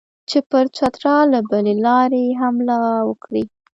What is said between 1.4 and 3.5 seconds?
بلې لارې حمله وکړي.